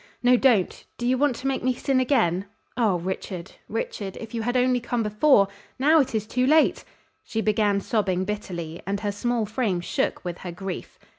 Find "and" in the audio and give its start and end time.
8.87-9.01